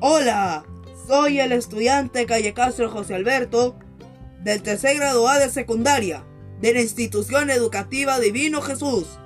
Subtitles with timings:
[0.00, 0.64] Hola,
[1.08, 3.76] soy el estudiante Calle Castro José Alberto
[4.44, 6.24] del tercer grado A de secundaria
[6.60, 9.18] de la institución educativa Divino Jesús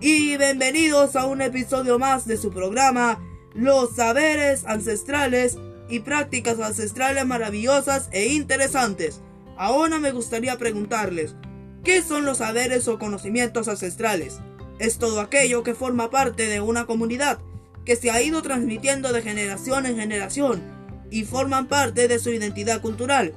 [0.00, 3.20] y bienvenidos a un episodio más de su programa
[3.52, 5.58] Los saberes ancestrales
[5.88, 9.22] y prácticas ancestrales maravillosas e interesantes.
[9.56, 11.34] Ahora me gustaría preguntarles,
[11.82, 14.38] ¿qué son los saberes o conocimientos ancestrales?
[14.78, 17.40] Es todo aquello que forma parte de una comunidad
[17.84, 20.62] que se ha ido transmitiendo de generación en generación
[21.10, 23.34] y forman parte de su identidad cultural.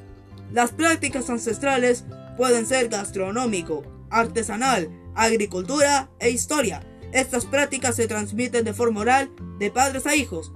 [0.51, 2.05] Las prácticas ancestrales
[2.37, 6.85] pueden ser gastronómico, artesanal, agricultura e historia.
[7.11, 10.51] Estas prácticas se transmiten de forma oral de padres a hijos.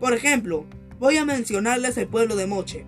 [0.00, 0.66] Por ejemplo,
[0.98, 2.86] voy a mencionarles el pueblo de Moche.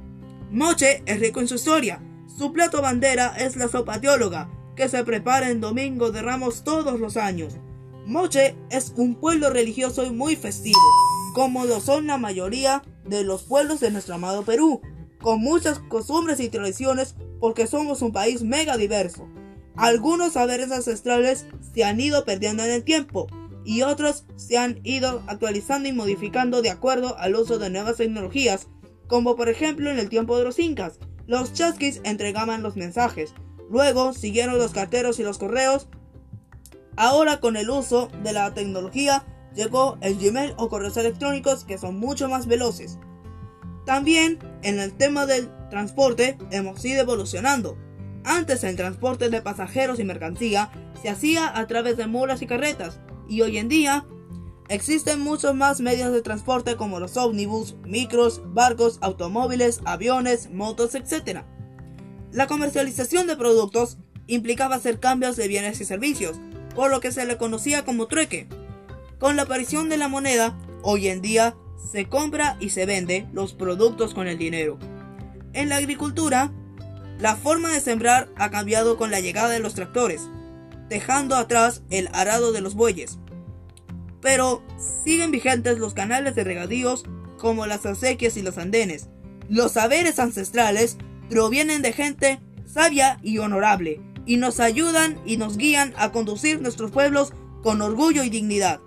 [0.50, 2.00] Moche es rico en su historia.
[2.38, 7.00] Su plato bandera es la sopa teóloga, que se prepara en Domingo de Ramos todos
[7.00, 7.56] los años.
[8.06, 10.78] Moche es un pueblo religioso y muy festivo,
[11.34, 14.82] como lo son la mayoría de los pueblos de nuestro amado Perú,
[15.22, 19.26] con muchas costumbres y tradiciones porque somos un país mega diverso.
[19.74, 23.26] Algunos saberes ancestrales se han ido perdiendo en el tiempo
[23.64, 28.68] y otros se han ido actualizando y modificando de acuerdo al uso de nuevas tecnologías,
[29.06, 30.98] como por ejemplo en el tiempo de los incas.
[31.26, 33.32] Los chasquis entregaban los mensajes,
[33.70, 35.88] luego siguieron los carteros y los correos
[36.96, 41.98] Ahora con el uso de la tecnología llegó el Gmail o correos electrónicos que son
[41.98, 42.98] mucho más veloces.
[43.84, 47.76] También en el tema del transporte hemos ido evolucionando.
[48.24, 50.70] Antes el transporte de pasajeros y mercancía
[51.02, 54.06] se hacía a través de mulas y carretas y hoy en día
[54.68, 61.42] existen muchos más medios de transporte como los ómnibus, micros, barcos, automóviles, aviones, motos, etc.
[62.32, 66.40] La comercialización de productos implicaba hacer cambios de bienes y servicios,
[66.74, 68.48] por lo que se le conocía como trueque.
[69.18, 71.56] Con la aparición de la moneda, hoy en día
[71.90, 74.78] se compra y se vende los productos con el dinero.
[75.52, 76.52] En la agricultura,
[77.18, 80.22] la forma de sembrar ha cambiado con la llegada de los tractores,
[80.88, 83.18] dejando atrás el arado de los bueyes.
[84.20, 84.62] Pero
[85.04, 87.04] siguen vigentes los canales de regadíos
[87.38, 89.08] como las acequias y los andenes.
[89.48, 90.96] Los saberes ancestrales
[91.28, 96.90] provienen de gente sabia y honorable, y nos ayudan y nos guían a conducir nuestros
[96.90, 98.80] pueblos con orgullo y dignidad.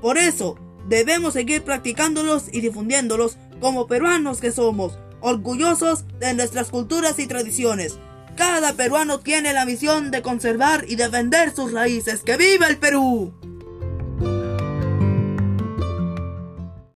[0.00, 0.56] Por eso,
[0.88, 7.98] debemos seguir practicándolos y difundiéndolos como peruanos que somos, orgullosos de nuestras culturas y tradiciones.
[8.36, 12.22] Cada peruano tiene la misión de conservar y defender sus raíces.
[12.22, 13.32] ¡Que viva el Perú!